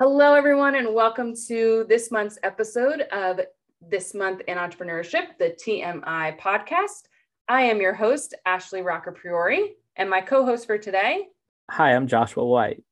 [0.00, 3.38] Hello, everyone, and welcome to this month's episode of
[3.80, 7.04] This Month in Entrepreneurship, the TMI podcast.
[7.46, 11.28] I am your host, Ashley Roccapriore, and my co host for today.
[11.70, 12.82] Hi, I'm Joshua White.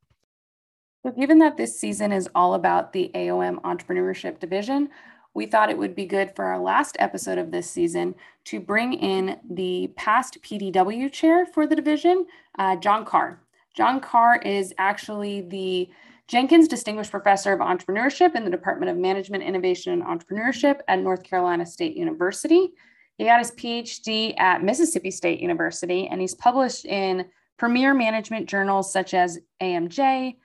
[1.02, 4.88] So, given that this season is all about the AOM Entrepreneurship Division,
[5.34, 8.92] we thought it would be good for our last episode of this season to bring
[8.92, 12.26] in the past PDW chair for the division,
[12.60, 13.40] uh, John Carr.
[13.74, 15.90] John Carr is actually the
[16.32, 21.22] Jenkins Distinguished Professor of Entrepreneurship in the Department of Management, Innovation, and Entrepreneurship at North
[21.22, 22.72] Carolina State University.
[23.18, 27.26] He got his PhD at Mississippi State University, and he's published in
[27.58, 30.36] premier management journals such as AMJ,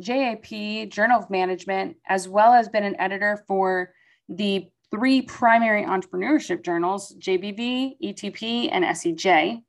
[0.00, 3.92] JAP, Journal of Management, as well as been an editor for
[4.30, 9.62] the three primary entrepreneurship journals, JBV, ETP, and SEJ.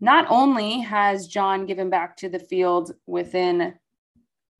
[0.00, 3.74] Not only has John given back to the field within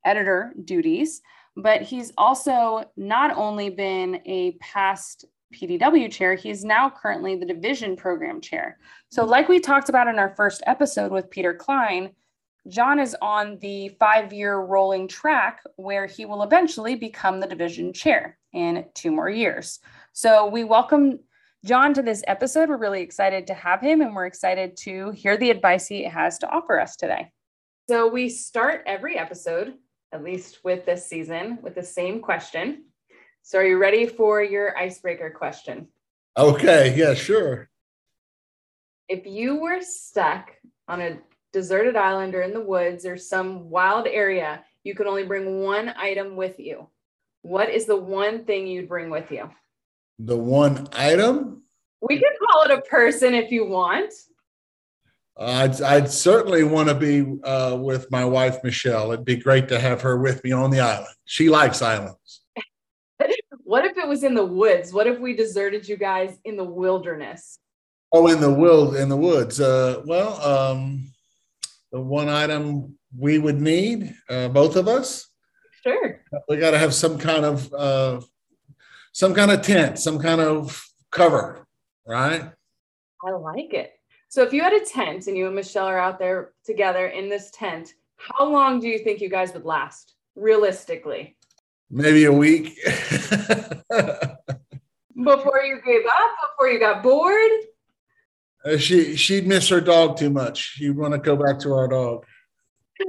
[0.06, 1.20] editor duties,
[1.56, 7.96] but he's also not only been a past PDW chair, he's now currently the division
[7.96, 8.78] program chair.
[9.10, 12.10] So, like we talked about in our first episode with Peter Klein,
[12.68, 17.92] John is on the five year rolling track where he will eventually become the division
[17.92, 19.78] chair in two more years.
[20.12, 21.20] So, we welcome
[21.64, 22.68] John to this episode.
[22.68, 26.38] We're really excited to have him and we're excited to hear the advice he has
[26.38, 27.30] to offer us today.
[27.88, 29.74] So, we start every episode
[30.12, 32.84] at least with this season, with the same question.
[33.42, 35.88] So, are you ready for your icebreaker question?
[36.36, 37.68] Okay, yeah, sure.
[39.08, 40.50] If you were stuck
[40.88, 41.18] on a
[41.52, 45.92] deserted island or in the woods or some wild area, you could only bring one
[45.96, 46.88] item with you.
[47.42, 49.48] What is the one thing you'd bring with you?
[50.18, 51.62] The one item?
[52.00, 54.12] We can call it a person if you want.
[55.38, 59.12] I'd, I'd certainly want to be uh, with my wife, Michelle.
[59.12, 61.14] It'd be great to have her with me on the island.
[61.26, 62.42] She likes islands.
[63.64, 64.92] what if it was in the woods?
[64.92, 67.58] What if we deserted you guys in the wilderness?
[68.12, 69.60] Oh, in the wild, in the woods.
[69.60, 71.12] Uh, well, um,
[71.92, 75.28] the one item we would need, uh, both of us.
[75.82, 76.22] Sure.
[76.48, 78.20] We got to have some kind of uh,
[79.12, 81.66] some kind of tent, some kind of cover,
[82.06, 82.50] right?
[83.24, 83.95] I like it.
[84.28, 87.28] So if you had a tent and you and Michelle are out there together in
[87.28, 91.36] this tent, how long do you think you guys would last realistically?
[91.90, 92.76] Maybe a week.
[95.24, 97.50] before you gave up, before you got bored?
[98.64, 100.74] Uh, she she'd miss her dog too much.
[100.74, 102.24] She'd want to go back to our dog.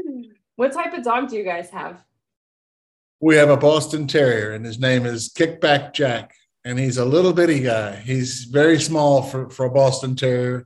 [0.58, 2.04] What type of dog do you guys have?
[3.20, 6.34] We have a Boston Terrier, and his name is Kickback Jack.
[6.66, 7.98] And he's a little bitty guy.
[7.98, 10.66] He's very small for, for a Boston Terrier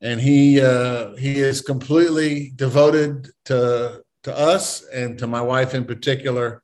[0.00, 5.84] and he uh, he is completely devoted to to us and to my wife in
[5.84, 6.62] particular,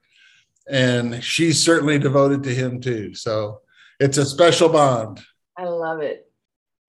[0.68, 3.14] and she's certainly devoted to him too.
[3.14, 3.60] So
[4.00, 5.20] it's a special bond.
[5.56, 6.28] I love it.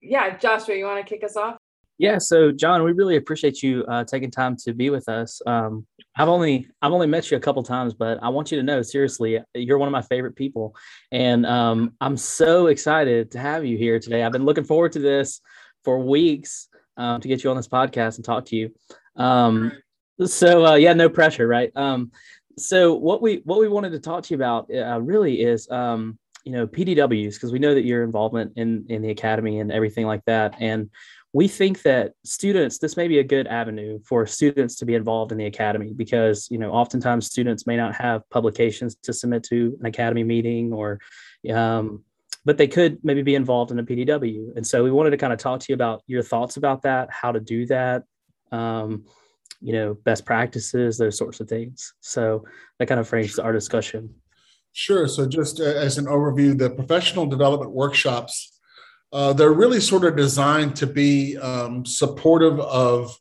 [0.00, 1.56] Yeah, Joshua, you want to kick us off?
[1.98, 2.18] Yeah.
[2.18, 5.40] So, John, we really appreciate you uh, taking time to be with us.
[5.46, 8.62] Um, I've only I've only met you a couple times, but I want you to
[8.62, 10.76] know seriously, you're one of my favorite people,
[11.10, 14.22] and um, I'm so excited to have you here today.
[14.22, 15.40] I've been looking forward to this
[15.86, 16.66] for weeks
[16.96, 18.74] um, to get you on this podcast and talk to you.
[19.14, 19.70] Um,
[20.24, 21.70] so uh, yeah, no pressure, right?
[21.76, 22.10] Um,
[22.58, 26.18] so what we what we wanted to talk to you about uh, really is um,
[26.44, 30.06] you know PDWs because we know that your involvement in in the academy and everything
[30.06, 30.90] like that, and
[31.32, 35.30] we think that students this may be a good avenue for students to be involved
[35.30, 39.76] in the academy because you know oftentimes students may not have publications to submit to
[39.78, 40.98] an academy meeting or
[41.54, 42.02] um,
[42.46, 44.56] but they could maybe be involved in a PDW.
[44.56, 47.10] And so we wanted to kind of talk to you about your thoughts about that,
[47.10, 48.04] how to do that,
[48.52, 49.04] um,
[49.60, 51.92] you know, best practices, those sorts of things.
[52.00, 52.44] So
[52.78, 54.14] that kind of frames our discussion.
[54.72, 55.08] Sure.
[55.08, 58.60] So just uh, as an overview, the professional development workshops,
[59.12, 63.18] uh, they're really sort of designed to be um, supportive of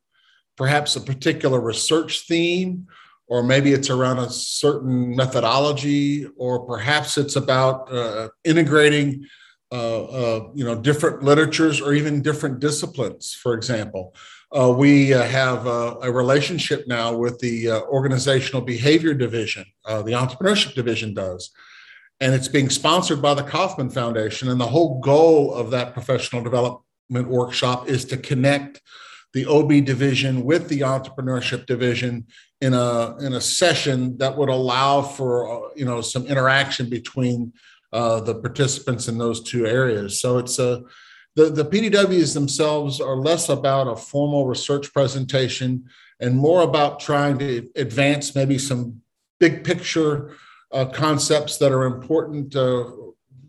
[0.55, 2.85] perhaps a particular research theme
[3.27, 9.25] or maybe it's around a certain methodology, or perhaps it's about uh, integrating,
[9.71, 13.33] uh, uh, you know, different literatures or even different disciplines.
[13.33, 14.13] For example,
[14.55, 20.11] uh, we uh, have a, a, relationship now with the uh, organizational behavior division, the
[20.11, 21.51] entrepreneurship division does.
[22.21, 24.47] And it's being sponsored by the Kauffman Foundation.
[24.47, 28.81] And the whole goal of that professional development workshop is to connect
[29.33, 32.25] the OB division with the entrepreneurship division
[32.61, 37.53] in a in a session that would allow for uh, you know some interaction between
[37.93, 40.19] uh, the participants in those two areas.
[40.19, 40.83] So it's a
[41.35, 45.83] the, the PDWs themselves are less about a formal research presentation
[46.21, 49.01] and more about trying to advance maybe some
[49.39, 50.31] big picture
[50.71, 52.85] uh, concepts that are important, uh,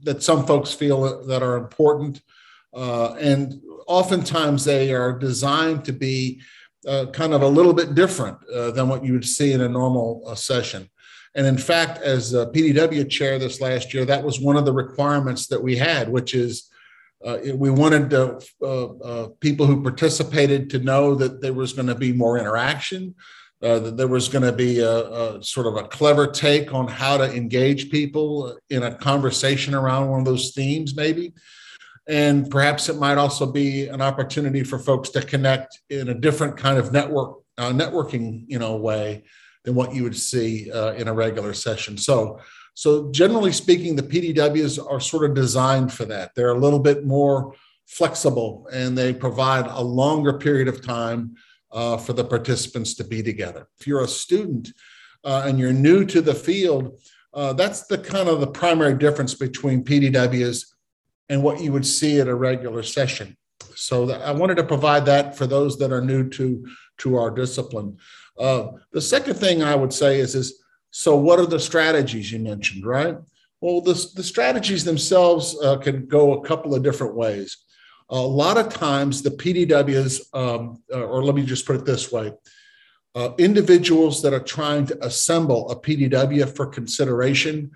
[0.02, 2.22] that some folks feel that are important.
[2.74, 6.40] Uh, and oftentimes they are designed to be
[6.86, 9.68] uh, kind of a little bit different uh, than what you would see in a
[9.68, 10.88] normal uh, session.
[11.34, 15.48] And in fact, as PDW chair this last year, that was one of the requirements
[15.48, 16.70] that we had, which is
[17.24, 21.94] uh, we wanted uh, uh, people who participated to know that there was going to
[21.94, 23.14] be more interaction,
[23.60, 27.16] that there was going to be a, a, sort of a clever take on how
[27.16, 31.32] to engage people in a conversation around one of those themes, maybe.
[32.08, 36.56] And perhaps it might also be an opportunity for folks to connect in a different
[36.56, 39.24] kind of network uh, networking, you know, way
[39.64, 41.96] than what you would see uh, in a regular session.
[41.96, 42.38] So,
[42.74, 46.34] so generally speaking, the PDWs are sort of designed for that.
[46.34, 47.54] They're a little bit more
[47.86, 51.36] flexible and they provide a longer period of time
[51.72, 53.68] uh, for the participants to be together.
[53.78, 54.72] If you're a student
[55.24, 57.00] uh, and you're new to the field,
[57.32, 60.64] uh, that's the kind of the primary difference between PDWs
[61.28, 63.36] and what you would see at a regular session.
[63.74, 66.66] So I wanted to provide that for those that are new to,
[66.98, 67.98] to our discipline.
[68.38, 72.38] Uh, the second thing I would say is, is so what are the strategies you
[72.38, 73.16] mentioned, right?
[73.60, 77.56] Well, the, the strategies themselves uh, can go a couple of different ways.
[78.08, 82.12] A lot of times the PDWs, um, uh, or let me just put it this
[82.12, 82.32] way,
[83.14, 87.72] uh, individuals that are trying to assemble a PDW for consideration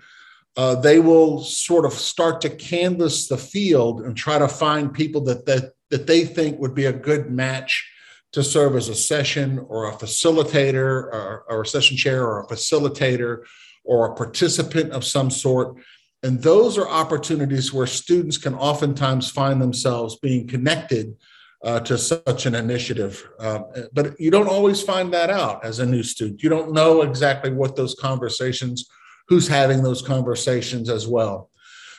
[0.57, 5.21] uh, they will sort of start to canvass the field and try to find people
[5.21, 7.89] that, that, that they think would be a good match
[8.33, 12.47] to serve as a session or a facilitator or, or a session chair or a
[12.47, 13.43] facilitator
[13.83, 15.75] or a participant of some sort.
[16.23, 21.15] And those are opportunities where students can oftentimes find themselves being connected
[21.63, 23.27] uh, to such an initiative.
[23.39, 23.61] Uh,
[23.93, 26.43] but you don't always find that out as a new student.
[26.43, 28.89] You don't know exactly what those conversations
[29.31, 31.49] who's having those conversations as well.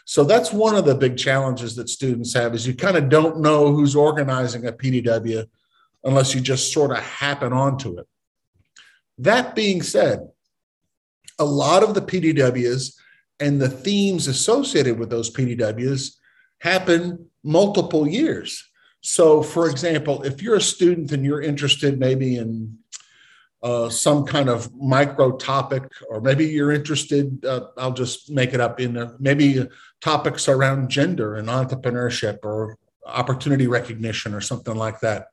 [0.05, 3.41] So that's one of the big challenges that students have is you kind of don't
[3.41, 5.47] know who's organizing a PDW
[6.05, 8.07] unless you just sort of happen onto it.
[9.17, 10.29] That being said,
[11.39, 12.97] a lot of the PDWs
[13.41, 16.17] and the themes associated with those PDWs
[16.61, 18.63] happen multiple years.
[19.01, 22.77] So, for example, if you're a student and you're interested maybe in
[23.63, 28.61] uh, some kind of micro topic, or maybe you're interested, uh, I'll just make it
[28.61, 29.69] up in a, maybe
[30.01, 32.77] topics around gender and entrepreneurship or
[33.07, 35.29] opportunity recognition or something like that.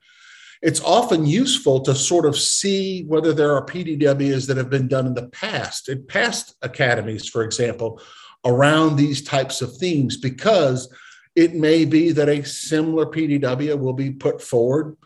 [0.61, 5.07] It's often useful to sort of see whether there are PDWs that have been done
[5.07, 8.01] in the past, in past academies, for example,
[8.45, 10.93] around these types of themes, because
[11.35, 14.97] it may be that a similar PDW will be put forward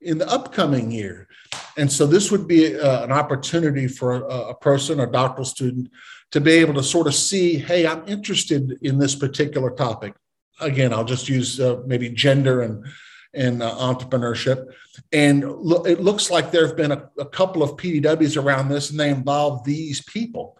[0.00, 1.28] in the upcoming year.
[1.76, 5.90] And so this would be uh, an opportunity for a, a, person, a doctoral student,
[6.30, 10.14] to be able to sort of see, hey, I'm interested in this particular topic.
[10.60, 12.84] Again, I'll just use uh, maybe gender and
[13.32, 14.66] and uh, entrepreneurship.
[15.12, 18.90] And lo- it looks like there have been a, a couple of PDWs around this,
[18.90, 20.58] and they involve these people.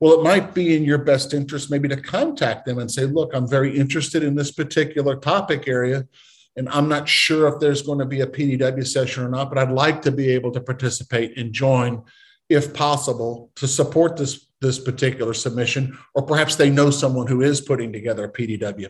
[0.00, 3.34] Well, it might be in your best interest maybe to contact them and say, look,
[3.34, 6.06] I'm very interested in this particular topic area
[6.56, 9.58] and I'm not sure if there's going to be a PDW session or not, but
[9.58, 12.02] I'd like to be able to participate and join
[12.48, 17.60] if possible to support this this particular submission or perhaps they know someone who is
[17.60, 18.88] putting together a PDW.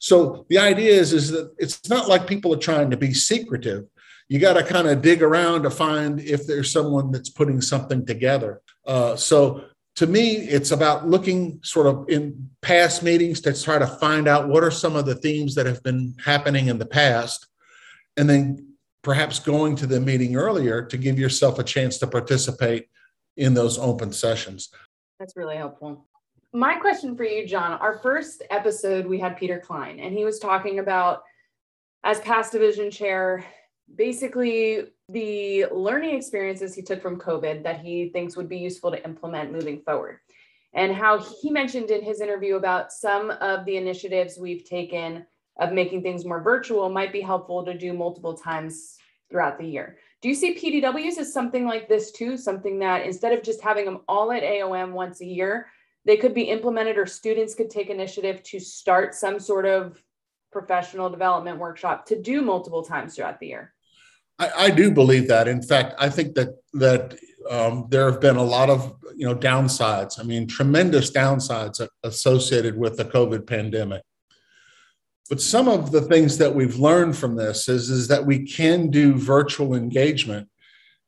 [0.00, 3.84] So the idea is is that it's not like people are trying to be secretive.
[4.28, 8.04] You got to kind of dig around to find if there's someone that's putting something
[8.04, 8.62] together.
[8.84, 9.64] Uh, so
[9.96, 14.48] to me, it's about looking sort of in past meetings to try to find out
[14.48, 17.46] what are some of the themes that have been happening in the past,
[18.16, 22.88] and then perhaps going to the meeting earlier to give yourself a chance to participate
[23.36, 24.70] in those open sessions.
[25.18, 26.06] That's really helpful.
[26.54, 30.38] My question for you, John our first episode, we had Peter Klein, and he was
[30.38, 31.22] talking about
[32.04, 33.44] as past division chair,
[33.96, 39.04] basically the learning experiences he took from COVID that he thinks would be useful to
[39.04, 40.18] implement moving forward.
[40.74, 45.26] And how he mentioned in his interview about some of the initiatives we've taken
[45.58, 48.96] of making things more virtual might be helpful to do multiple times
[49.30, 49.98] throughout the year.
[50.22, 52.36] Do you see PDWs as something like this too?
[52.36, 55.66] Something that instead of just having them all at AOM once a year,
[56.04, 60.02] they could be implemented or students could take initiative to start some sort of
[60.52, 63.71] professional development workshop to do multiple times throughout the year?
[64.42, 65.48] I, I do believe that.
[65.48, 67.16] In fact, I think that that
[67.50, 70.18] um, there have been a lot of you know downsides.
[70.18, 74.02] I mean, tremendous downsides associated with the COVID pandemic.
[75.30, 78.90] But some of the things that we've learned from this is, is that we can
[78.90, 80.48] do virtual engagement.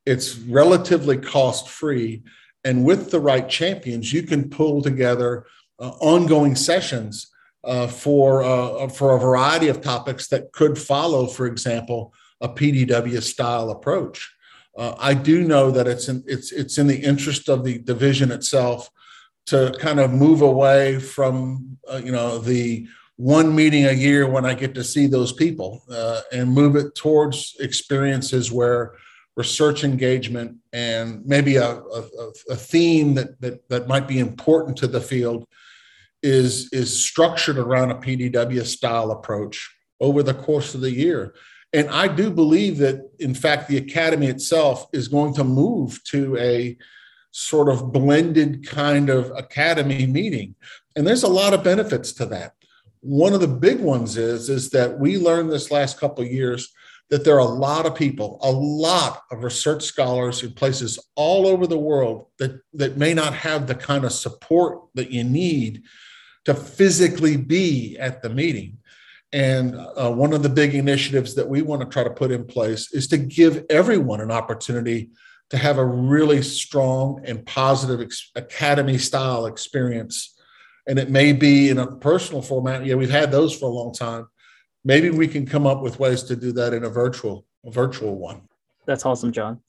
[0.05, 2.23] It's relatively cost free,
[2.63, 5.45] And with the right champions, you can pull together
[5.77, 7.27] uh, ongoing sessions
[7.63, 12.11] uh, for, uh, for a variety of topics that could follow, for example,
[12.41, 14.31] a PDW style approach.
[14.77, 18.31] Uh, I do know that it's in, it's, it's in the interest of the division
[18.31, 18.89] itself
[19.47, 22.87] to kind of move away from, uh, you know, the
[23.17, 26.95] one meeting a year when I get to see those people uh, and move it
[26.95, 28.95] towards experiences where
[29.37, 34.87] research engagement and maybe a, a, a, theme that, that, that might be important to
[34.87, 35.45] the field
[36.23, 41.35] is, is structured around a PDW style approach over the course of the year.
[41.75, 46.37] And I do believe that, in fact, the academy itself is going to move to
[46.37, 46.77] a
[47.31, 50.55] sort of blended kind of academy meeting.
[50.95, 52.53] And there's a lot of benefits to that.
[53.01, 56.73] One of the big ones is, is that we learned this last couple of years
[57.09, 61.45] that there are a lot of people, a lot of research scholars in places all
[61.45, 65.83] over the world that, that may not have the kind of support that you need
[66.45, 68.77] to physically be at the meeting.
[69.33, 72.45] And uh, one of the big initiatives that we want to try to put in
[72.45, 75.09] place is to give everyone an opportunity
[75.49, 80.33] to have a really strong and positive ex- academy style experience.
[80.87, 82.85] And it may be in a personal format.
[82.85, 84.27] Yeah, we've had those for a long time.
[84.83, 88.15] Maybe we can come up with ways to do that in a virtual, a virtual
[88.15, 88.43] one.
[88.85, 89.61] That's awesome, John.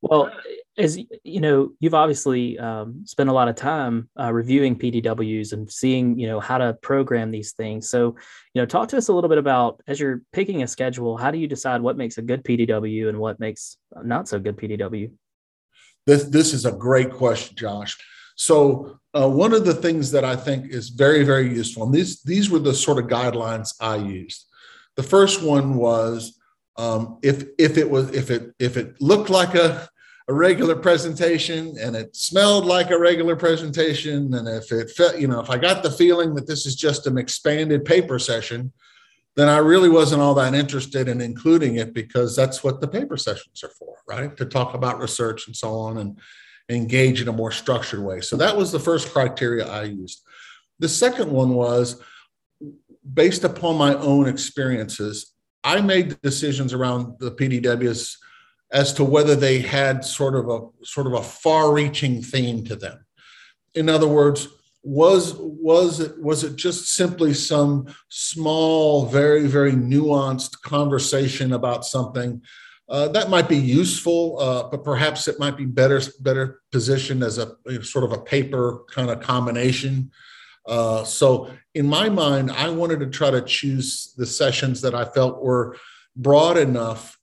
[0.00, 0.30] Well,
[0.78, 5.70] as you know, you've obviously um, spent a lot of time uh, reviewing PDWs and
[5.70, 7.90] seeing, you know, how to program these things.
[7.90, 8.16] So,
[8.54, 11.30] you know, talk to us a little bit about as you're picking a schedule, how
[11.30, 15.10] do you decide what makes a good PDW and what makes not so good PDW?
[16.06, 17.96] This this is a great question, Josh.
[18.34, 22.22] So, uh, one of the things that I think is very very useful, and these
[22.22, 24.46] these were the sort of guidelines I used.
[24.96, 26.40] The first one was
[26.76, 29.88] um, if if it was if it if it looked like a
[30.28, 34.32] a regular presentation and it smelled like a regular presentation.
[34.34, 37.06] And if it felt you know if i got the feeling that this is just
[37.06, 38.72] an expanded paper session
[39.34, 43.16] then i really wasn't all that interested in including it because that's what the paper
[43.16, 44.36] sessions are for right?
[44.36, 46.18] To talk about research and so on and
[46.68, 48.20] engage in a more structured way.
[48.20, 50.22] So that was the first criteria i used.
[50.78, 52.00] The second one was
[53.14, 55.32] based upon my own experiences
[55.64, 58.16] i made decisions around the pdws
[58.72, 63.04] as to whether they had sort of a sort of a far-reaching theme to them.
[63.74, 64.48] In other words,
[64.82, 72.42] was was it was it just simply some small, very very nuanced conversation about something
[72.92, 77.38] uh, that might be useful, uh, but perhaps it might be better better positioned as
[77.38, 80.10] a you know, sort of a paper kind of combination.
[80.66, 85.06] Uh, so, in my mind, I wanted to try to choose the sessions that I
[85.06, 85.76] felt were
[86.14, 87.18] broad enough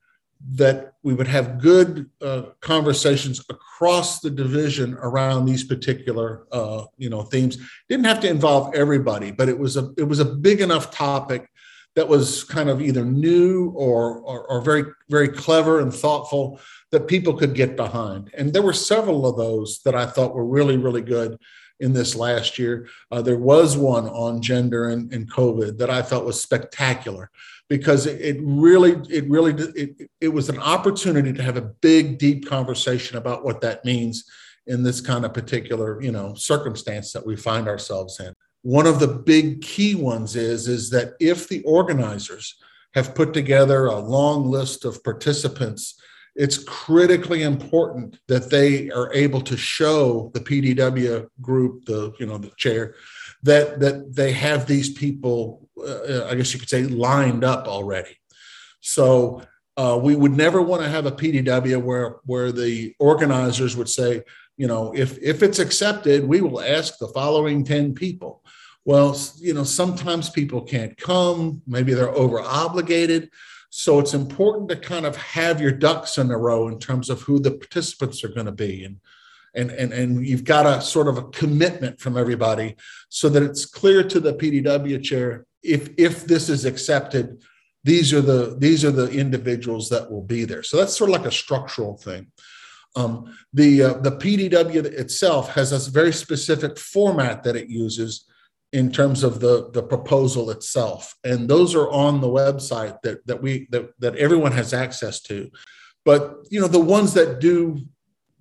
[0.56, 7.10] that we would have good uh, conversations across the division around these particular uh, you
[7.10, 7.58] know themes.
[7.90, 11.50] Didn't have to involve everybody but it was a it was a big enough topic
[11.96, 16.60] that was kind of either new or, or, or very very clever and thoughtful
[16.92, 18.32] that people could get behind.
[18.36, 21.38] And there were several of those that i thought were really really good
[21.80, 22.88] in this last year.
[23.12, 27.30] Uh, there was one on gender and, and covid that i felt was spectacular
[27.70, 32.50] because it really it really it, it was an opportunity to have a big deep
[32.50, 34.26] conversation about what that means
[34.68, 38.34] in this kind of particular you know circumstance that we find ourselves in.
[38.64, 42.56] One of the big key ones is is that if the organizers
[42.96, 46.02] have put together a long list of participants
[46.40, 52.38] it's critically important that they are able to show the pdw group the you know
[52.38, 52.96] the chair
[53.44, 58.18] that that they have these people uh, I guess you could say, lined up already.
[58.82, 59.42] So
[59.78, 64.24] uh, we would never want to have a PDW where where the organizers would say,
[64.58, 68.44] you know, if if it's accepted, we will ask the following ten people.
[68.86, 71.62] Well, you know, sometimes people can't come.
[71.68, 73.30] Maybe they're over obligated.
[73.70, 77.22] So it's important to kind of have your ducks in a row in terms of
[77.22, 78.84] who the participants are going to be.
[78.84, 78.98] And
[79.56, 82.76] and and and you've got a sort of a commitment from everybody
[83.10, 87.42] so that it's clear to the PDW chair if if this is accepted
[87.84, 91.16] these are the these are the individuals that will be there so that's sort of
[91.18, 92.28] like a structural thing
[92.96, 98.26] um, the uh, the pdw itself has a very specific format that it uses
[98.72, 103.42] in terms of the the proposal itself and those are on the website that that
[103.42, 105.50] we that, that everyone has access to
[106.06, 107.80] but you know the ones that do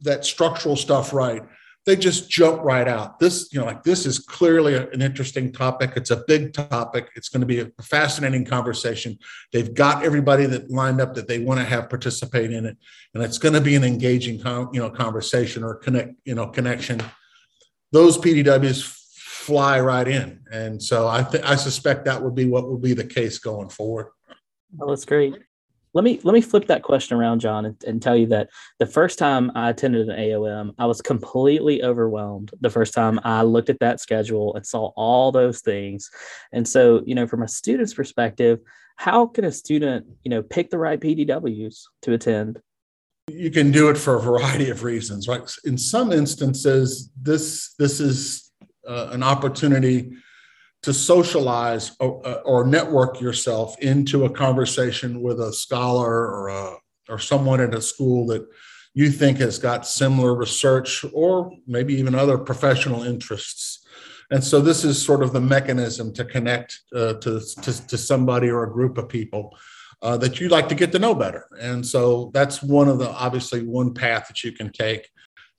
[0.00, 1.42] that structural stuff right
[1.88, 3.18] they just jump right out.
[3.18, 5.92] This, you know, like this is clearly an interesting topic.
[5.96, 7.08] It's a big topic.
[7.16, 9.18] It's going to be a fascinating conversation.
[9.54, 12.76] They've got everybody that lined up that they want to have participate in it,
[13.14, 17.00] and it's going to be an engaging, you know, conversation or connect, you know, connection.
[17.90, 18.97] Those PDWs
[19.48, 22.92] fly right in, and so I think I suspect that would be what will be
[22.92, 24.08] the case going forward.
[24.76, 25.34] Well, that's great.
[25.94, 28.86] Let me let me flip that question around john and, and, tell you that the
[28.86, 33.70] first time i attended an aom i was completely overwhelmed the first time i looked
[33.70, 36.10] at that schedule and saw all those things.
[36.52, 38.60] And so you know from a student's perspective
[38.96, 42.60] how can a student you know pick the right pdws to attend?
[43.30, 45.40] You can do it for a variety of reasons right?
[45.64, 48.47] In some instances this this is
[48.88, 50.12] uh, an opportunity
[50.82, 56.76] to socialize or, uh, or, network yourself into a conversation with a scholar or a,
[57.08, 58.46] or someone at a school that
[58.94, 63.84] you think has got similar research or maybe even other professional interests.
[64.30, 68.48] And so this is sort of the mechanism to connect uh, to, to, to, somebody
[68.48, 69.56] or a group of people
[70.02, 71.46] uh, that you'd like to get to know better.
[71.60, 75.08] And so that's one of the obviously one path that you can take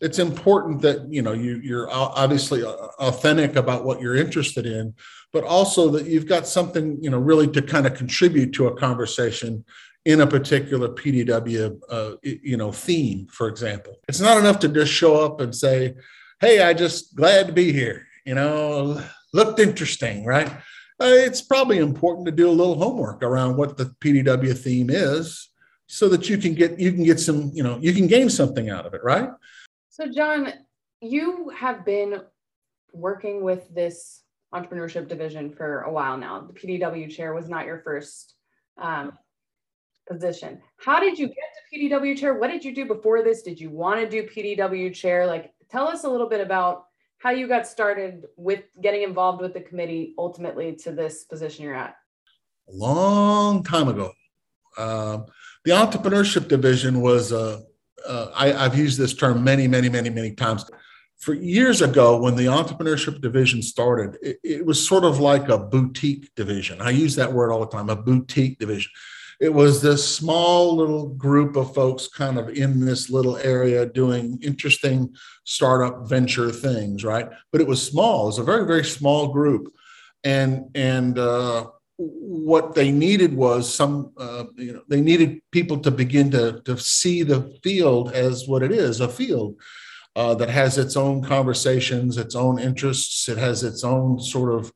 [0.02, 4.94] it's important that you know you you're obviously uh, authentic about what you're interested in
[5.32, 8.76] but also that you've got something you know really to kind of contribute to a
[8.78, 9.64] conversation
[10.06, 13.98] in a particular pdw uh, you know theme for example.
[14.08, 15.96] It's not enough to just show up and say
[16.40, 19.02] hey i just glad to be here you know
[19.34, 20.52] looked interesting right?
[21.02, 25.50] Uh, it's probably important to do a little homework around what the pdw theme is
[25.88, 28.70] so that you can get you can get some you know you can gain something
[28.70, 29.30] out of it right
[30.00, 30.54] so, John,
[31.02, 32.22] you have been
[32.94, 36.48] working with this entrepreneurship division for a while now.
[36.48, 38.36] The PDW chair was not your first
[38.82, 39.12] um,
[40.10, 40.62] position.
[40.78, 42.34] How did you get to PDW chair?
[42.36, 43.42] What did you do before this?
[43.42, 45.26] Did you want to do PDW chair?
[45.26, 46.86] Like, tell us a little bit about
[47.18, 51.76] how you got started with getting involved with the committee ultimately to this position you're
[51.76, 51.96] at.
[52.70, 54.14] A long time ago.
[54.78, 55.20] Uh,
[55.66, 57.64] the entrepreneurship division was a
[58.08, 60.70] uh, I, have used this term many, many, many, many times.
[61.18, 65.58] For years ago, when the entrepreneurship division started, it, it, was sort of like a
[65.58, 66.82] boutique division.
[66.82, 68.92] I use that word all the time a boutique division.
[69.40, 74.40] It was this small little group of folks kind of in this little area doing
[74.42, 77.28] interesting startup venture things, right?
[77.52, 79.74] But it was small, it was a very, very small group.
[80.24, 81.68] And, and, uh,
[82.00, 86.78] what they needed was some, uh, you know, they needed people to begin to, to
[86.78, 89.56] see the field as what it is a field
[90.16, 94.72] uh, that has its own conversations, its own interests, it has its own sort of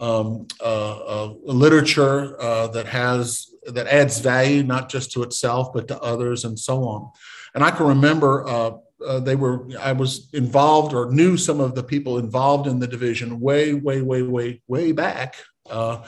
[0.00, 5.86] um, uh, uh literature uh, that has that adds value not just to itself but
[5.86, 7.10] to others and so on.
[7.54, 8.72] And I can remember uh,
[9.06, 12.86] uh, they were I was involved or knew some of the people involved in the
[12.86, 15.36] division way, way, way, way, way back.
[15.68, 16.02] Uh,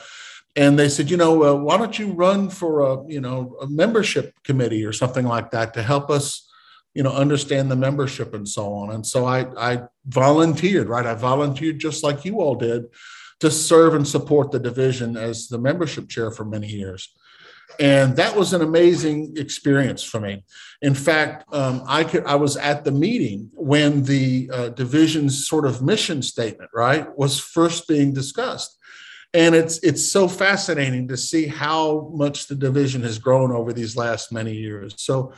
[0.56, 3.66] and they said, you know, uh, why don't you run for a, you know, a
[3.66, 6.50] membership committee or something like that to help us,
[6.94, 8.90] you know, understand the membership and so on.
[8.90, 11.04] And so I, I volunteered, right?
[11.04, 12.86] I volunteered just like you all did
[13.40, 17.14] to serve and support the division as the membership chair for many years.
[17.78, 20.42] And that was an amazing experience for me.
[20.80, 25.66] In fact, um, I could I was at the meeting when the uh, division's sort
[25.66, 28.78] of mission statement, right, was first being discussed
[29.36, 33.94] and it's it's so fascinating to see how much the division has grown over these
[33.94, 34.94] last many years.
[34.96, 35.34] So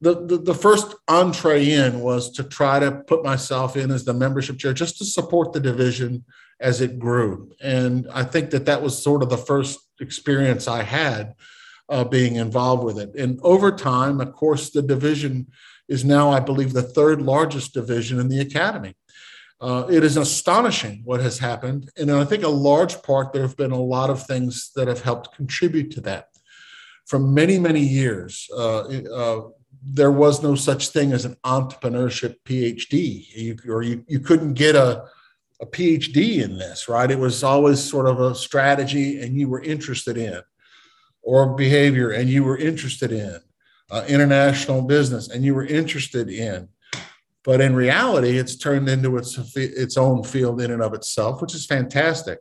[0.00, 4.14] the, the, the first entree in was to try to put myself in as the
[4.14, 6.24] membership chair just to support the division
[6.60, 7.50] as it grew.
[7.60, 11.34] And i think that that was sort of the first experience i had
[11.88, 13.10] uh, being involved with it.
[13.16, 15.48] And over time of course the division
[15.88, 18.94] is now i believe the third largest division in the academy
[19.62, 21.88] uh, it is astonishing what has happened.
[21.96, 25.02] And I think a large part, there have been a lot of things that have
[25.02, 26.30] helped contribute to that.
[27.06, 29.40] For many, many years, uh, uh,
[29.84, 34.74] there was no such thing as an entrepreneurship PhD, you, or you, you couldn't get
[34.74, 35.04] a,
[35.60, 37.10] a PhD in this, right?
[37.10, 40.40] It was always sort of a strategy and you were interested in,
[41.22, 43.38] or behavior and you were interested in,
[43.92, 46.68] uh, international business and you were interested in.
[47.44, 51.54] But in reality, it's turned into its, its own field in and of itself, which
[51.54, 52.38] is fantastic.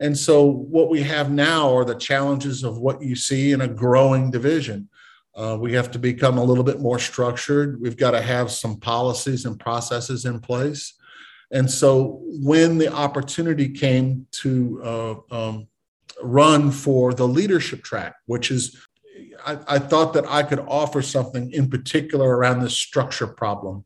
[0.00, 3.68] And so, what we have now are the challenges of what you see in a
[3.68, 4.88] growing division.
[5.34, 7.80] Uh, we have to become a little bit more structured.
[7.80, 10.94] We've got to have some policies and processes in place.
[11.52, 15.68] And so, when the opportunity came to uh, um,
[16.20, 18.76] run for the leadership track, which is
[19.46, 23.84] I, I, thought that I could offer something in particular around this structure problem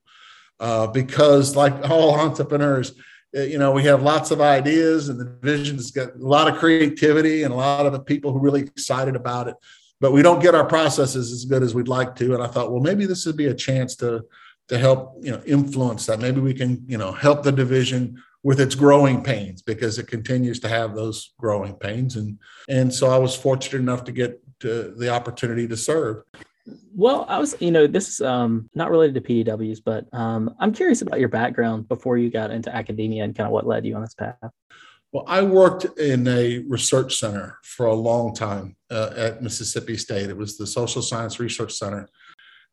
[0.61, 2.93] uh, because, like all entrepreneurs,
[3.37, 6.59] uh, you know, we have lots of ideas, and the division's got a lot of
[6.59, 9.57] creativity and a lot of people who are really excited about it.
[10.01, 12.35] But we don't get our processes as good as we'd like to.
[12.35, 14.25] And I thought, well, maybe this would be a chance to
[14.69, 16.21] to help you know influence that.
[16.21, 20.61] Maybe we can you know help the division with its growing pains because it continues
[20.61, 24.95] to have those growing pains and and so I was fortunate enough to get to
[24.97, 26.23] the opportunity to serve.
[26.95, 30.73] Well, I was, you know, this is um, not related to PDWs, but um, I'm
[30.73, 33.95] curious about your background before you got into academia and kind of what led you
[33.95, 34.37] on this path.
[35.13, 40.29] Well, I worked in a research center for a long time uh, at Mississippi State.
[40.29, 42.09] It was the Social Science Research Center.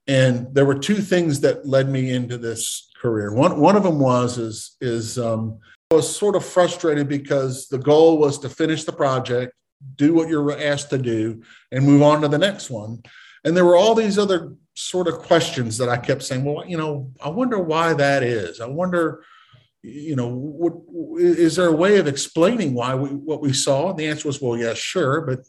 [0.08, 3.34] And there were two things that led me into this career.
[3.34, 5.60] One, one of them was is, is um,
[5.92, 9.54] I was sort of frustrated because the goal was to finish the project,
[9.96, 13.02] do what you're asked to do, and move on to the next one.
[13.46, 16.78] And there were all these other sort of questions that I kept saying, well, you
[16.78, 18.60] know, I wonder why that is.
[18.60, 19.24] I wonder,
[19.84, 20.74] you know, what,
[21.18, 23.92] is there a way of explaining why we what we saw?
[23.92, 25.42] And the answer was, well, yes, sure, but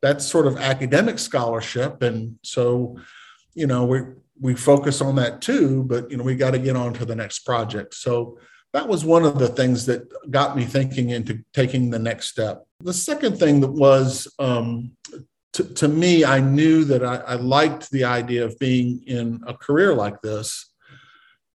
[0.00, 2.98] that's sort of academic scholarship, and so,
[3.54, 4.00] you know, we
[4.40, 5.84] we focus on that too.
[5.84, 7.94] But you know, we got to get on to the next project.
[7.94, 8.38] So
[8.72, 12.66] that was one of the things that got me thinking into taking the next step.
[12.80, 14.92] The second thing that was um,
[15.56, 19.54] to, to me, I knew that I, I liked the idea of being in a
[19.54, 20.70] career like this.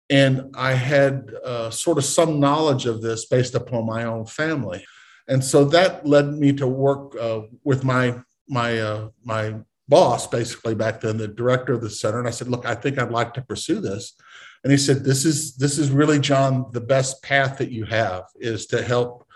[0.08, 4.84] And I had uh, sort of some knowledge of this based upon my own family.
[5.28, 10.74] And so that led me to work uh, with my, my, uh, my boss, basically
[10.74, 12.18] back then, the director of the center.
[12.18, 14.14] And I said, look, I think I'd like to pursue this.
[14.64, 18.24] And he said, this is, this is really, John, the best path that you have
[18.40, 19.26] is to help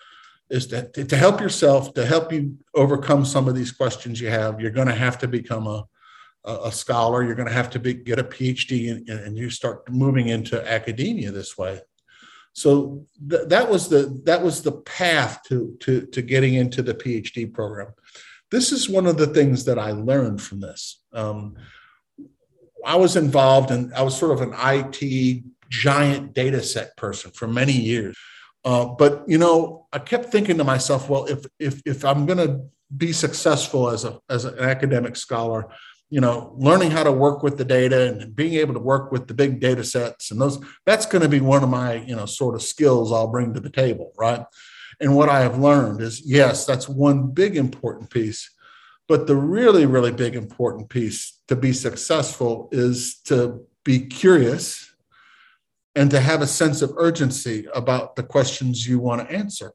[0.51, 4.61] is to, to help yourself, to help you overcome some of these questions you have.
[4.61, 5.85] You're going to have to become a,
[6.45, 7.25] a scholar.
[7.25, 10.71] You're going to have to be, get a PhD and, and you start moving into
[10.71, 11.81] academia this way.
[12.53, 16.95] So th- that was the that was the path to, to, to getting into the
[16.95, 17.93] PhD program.
[18.51, 21.03] This is one of the things that I learned from this.
[21.13, 21.57] Um,
[22.85, 27.49] I was involved and I was sort of an IT giant data set person for
[27.49, 28.17] many years.
[28.65, 32.39] Uh, but you know, I kept thinking to myself, well, if if if I'm going
[32.39, 32.63] to
[32.97, 35.69] be successful as a as an academic scholar,
[36.09, 39.27] you know, learning how to work with the data and being able to work with
[39.27, 42.27] the big data sets and those that's going to be one of my you know
[42.27, 44.45] sort of skills I'll bring to the table, right?
[45.01, 48.51] And what I have learned is yes, that's one big important piece.
[49.07, 54.94] But the really, really big important piece to be successful is to be curious
[55.95, 59.73] and to have a sense of urgency about the questions you want to answer.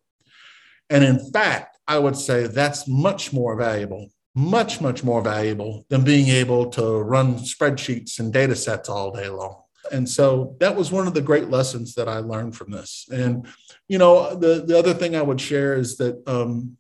[0.89, 6.03] And in fact, I would say that's much more valuable, much, much more valuable than
[6.03, 9.63] being able to run spreadsheets and data sets all day long.
[9.91, 13.07] And so that was one of the great lessons that I learned from this.
[13.11, 13.47] And,
[13.87, 16.77] you know, the, the other thing I would share is that, um,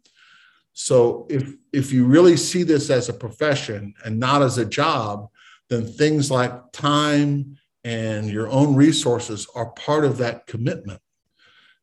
[0.73, 5.29] so if, if you really see this as a profession and not as a job,
[5.69, 11.01] then things like time and your own resources are part of that commitment.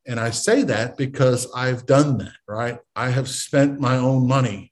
[0.05, 2.79] And I say that because I've done that, right?
[2.95, 4.71] I have spent my own money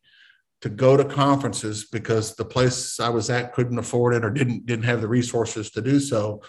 [0.62, 4.66] to go to conferences because the place I was at couldn't afford it or didn't
[4.66, 6.42] didn't have the resources to do so.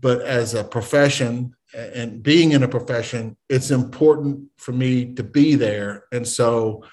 [0.00, 5.56] But as a profession and being in a profession, it's important for me to be
[5.56, 6.04] there.
[6.12, 6.84] And so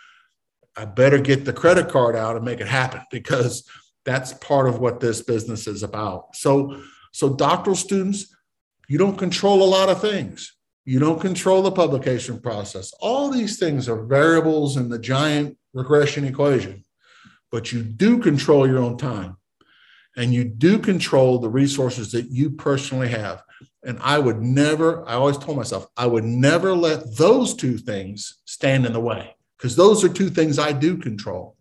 [0.75, 3.69] I better get the credit card out and make it happen because
[4.05, 6.35] that's part of what this business is about.
[6.35, 8.33] So so, doctoral students,
[8.87, 10.55] you don't control a lot of things.
[10.85, 12.91] You don't control the publication process.
[12.99, 16.83] All these things are variables in the giant regression equation,
[17.51, 19.37] but you do control your own time
[20.17, 23.43] and you do control the resources that you personally have.
[23.83, 28.41] And I would never, I always told myself, I would never let those two things
[28.45, 31.55] stand in the way because those are two things I do control.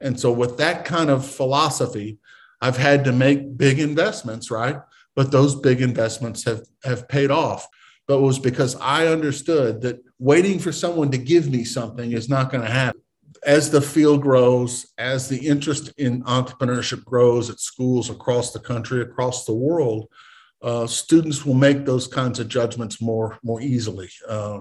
[0.00, 2.18] And so, with that kind of philosophy,
[2.60, 4.76] I've had to make big investments, right?
[5.18, 7.66] But those big investments have, have paid off.
[8.06, 12.28] But it was because I understood that waiting for someone to give me something is
[12.28, 13.00] not going to happen.
[13.44, 19.02] As the field grows, as the interest in entrepreneurship grows at schools across the country,
[19.02, 20.06] across the world,
[20.62, 24.10] uh, students will make those kinds of judgments more, more easily.
[24.28, 24.60] Uh,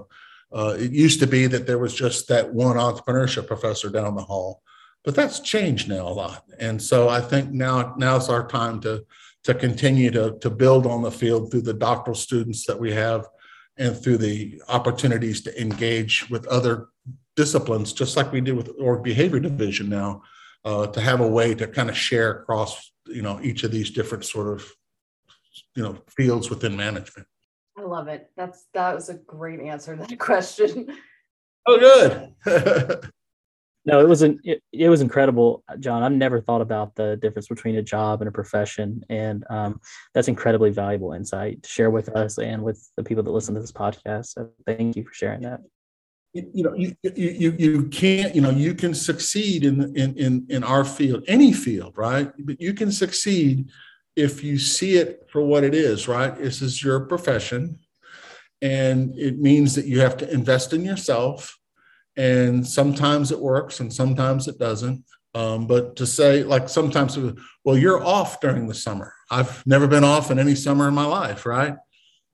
[0.51, 4.23] uh, it used to be that there was just that one entrepreneurship professor down the
[4.23, 4.63] hall
[5.07, 6.43] but that's changed now a lot.
[6.59, 9.05] And so I think now now's our time to
[9.47, 13.25] to continue to, to build on the field through the doctoral students that we have
[13.77, 16.89] and through the opportunities to engage with other
[17.37, 20.21] disciplines, just like we do with org behavior division now,
[20.65, 23.89] uh, to have a way to kind of share across you know each of these
[23.89, 24.69] different sort of
[25.75, 27.25] you know fields within management.
[27.77, 28.29] I love it.
[28.35, 30.93] That's that was a great answer to that question.
[31.65, 33.11] Oh, good.
[33.87, 34.41] no, it wasn't.
[34.43, 36.03] It, it, was incredible, John.
[36.03, 39.79] I've never thought about the difference between a job and a profession, and um,
[40.13, 43.61] that's incredibly valuable insight to share with us and with the people that listen to
[43.61, 44.33] this podcast.
[44.33, 45.61] So, thank you for sharing that.
[46.33, 48.35] You know, you you you can't.
[48.35, 52.29] You know, you can succeed in in in in our field, any field, right?
[52.39, 53.69] But you can succeed
[54.17, 56.09] if you see it for what it is.
[56.09, 56.37] Right?
[56.37, 57.79] This is your profession,
[58.61, 61.56] and it means that you have to invest in yourself
[62.17, 65.05] and sometimes it works and sometimes it doesn't.
[65.35, 67.17] Um, but to say, like, sometimes,
[67.63, 69.13] well, you're off during the summer.
[69.29, 71.75] I've never been off in any summer in my life, right?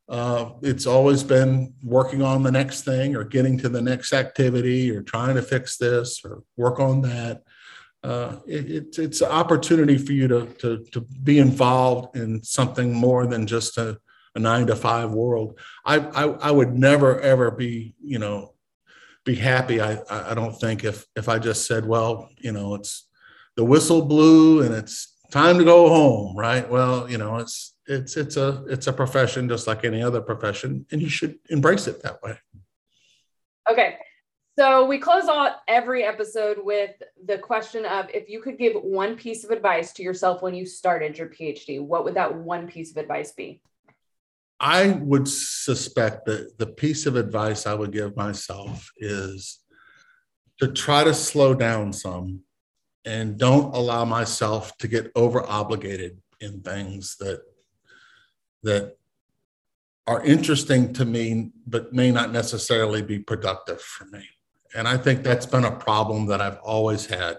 [0.08, 4.89] Uh, it's always been working on the next thing or getting to the next activity
[4.89, 7.41] or trying to fix this or work on that.
[8.04, 12.93] Uh, it, it, it's an opportunity for you to, to, to be involved in something
[12.93, 13.98] more than just a,
[14.36, 15.60] a nine to five world.
[15.86, 18.52] I, I, I would never, ever be, you know,
[19.25, 19.81] be happy.
[19.81, 23.07] I I don't think if if I just said, well, you know, it's
[23.55, 26.69] the whistle blew and it's time to go home, right?
[26.69, 30.86] Well, you know, it's it's it's a it's a profession just like any other profession,
[30.91, 32.38] and you should embrace it that way.
[33.69, 33.97] Okay.
[34.57, 36.91] So we close out every episode with
[37.25, 40.63] the question of if you could give one piece of advice to yourself when you
[40.63, 43.62] started your PhD, what would that one piece of advice be?
[44.65, 49.60] I would suspect that the piece of advice I would give myself is
[50.62, 52.43] to try to slow down some
[53.04, 57.41] and don't allow myself to get over obligated in things that
[58.63, 58.95] that
[60.08, 64.23] are interesting to me but may not necessarily be productive for me.
[64.76, 67.36] And i think that's been a problem that i've always had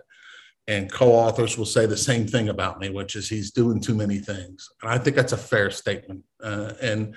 [0.66, 4.18] and co-authors will say the same thing about me, which is he's doing too many
[4.18, 4.68] things.
[4.82, 6.24] And I think that's a fair statement.
[6.42, 7.14] Uh, and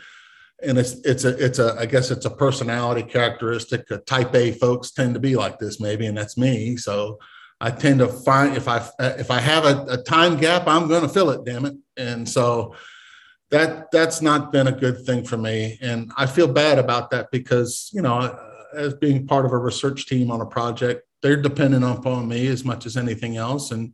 [0.63, 3.89] and it's it's a it's a I guess it's a personality characteristic.
[3.91, 6.77] Uh, type A folks tend to be like this, maybe, and that's me.
[6.77, 7.19] So
[7.61, 11.03] I tend to find if I if I have a, a time gap, I'm going
[11.03, 11.45] to fill it.
[11.45, 11.75] Damn it!
[11.95, 12.75] And so
[13.51, 17.29] that that's not been a good thing for me, and I feel bad about that
[17.31, 18.37] because you know,
[18.77, 22.63] as being part of a research team on a project, they're dependent upon me as
[22.63, 23.71] much as anything else.
[23.71, 23.93] And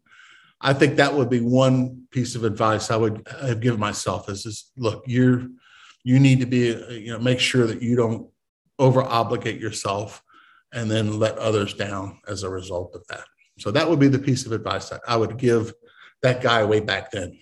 [0.62, 4.46] I think that would be one piece of advice I would have given myself is,
[4.46, 5.48] is look, you're,
[6.04, 8.30] you need to be, you know, make sure that you don't
[8.80, 10.22] over obligate yourself
[10.74, 13.26] and then let others down as a result of that.
[13.60, 15.74] So that would be the piece of advice that I would give
[16.22, 17.38] that guy way back then.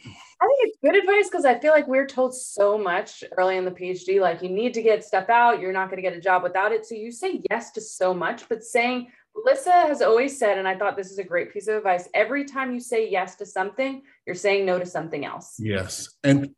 [0.83, 4.19] I good advice because I feel like we're told so much early in the PhD,
[4.19, 5.59] like you need to get stuff out.
[5.59, 6.85] You're not going to get a job without it.
[6.85, 10.77] So you say yes to so much, but saying Melissa has always said, and I
[10.77, 14.01] thought this is a great piece of advice every time you say yes to something,
[14.25, 15.55] you're saying no to something else.
[15.57, 16.09] Yes.
[16.23, 16.53] And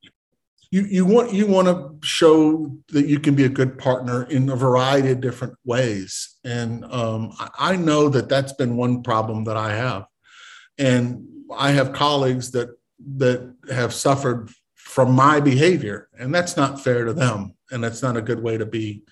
[0.73, 4.49] you, you want you want to show that you can be a good partner in
[4.49, 9.55] a variety of different ways and um, I know that that's been one problem that
[9.55, 10.07] i have
[10.79, 12.75] and i have colleagues that
[13.17, 18.17] that have suffered from my behavior and that's not fair to them and that's not
[18.17, 19.03] a good way to be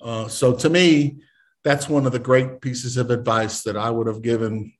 [0.00, 1.20] uh, so to me
[1.64, 4.72] that's one of the great pieces of advice that I would have given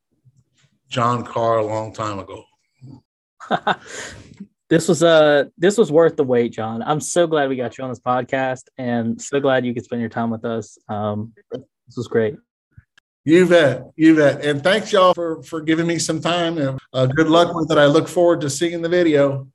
[0.88, 2.44] John Carr a long time ago.
[4.68, 6.83] this was uh this was worth the wait, John.
[6.83, 10.01] I'm so glad we got you on this podcast and so glad you could spend
[10.01, 10.77] your time with us.
[10.88, 12.37] Um, this was great.
[13.25, 16.59] You bet, you bet, and thanks y'all for for giving me some time.
[16.59, 17.79] And uh, good luck with it.
[17.79, 19.47] I look forward to seeing the video.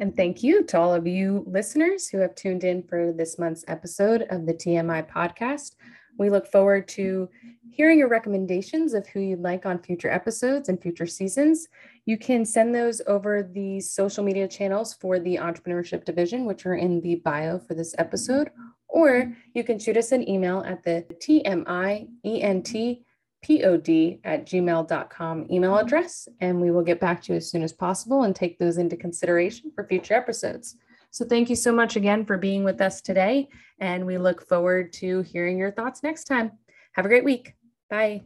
[0.00, 3.64] And thank you to all of you listeners who have tuned in for this month's
[3.68, 5.76] episode of the TMI podcast.
[6.18, 7.28] We look forward to
[7.70, 11.68] hearing your recommendations of who you'd like on future episodes and future seasons.
[12.06, 16.76] You can send those over the social media channels for the entrepreneurship division, which are
[16.76, 18.50] in the bio for this episode,
[18.88, 23.02] or you can shoot us an email at the TMIENTPOD
[24.24, 28.22] at gmail.com email address, and we will get back to you as soon as possible
[28.22, 30.76] and take those into consideration for future episodes.
[31.16, 33.48] So thank you so much again for being with us today.
[33.80, 36.52] And we look forward to hearing your thoughts next time.
[36.92, 37.54] Have a great week.
[37.88, 38.24] Bye.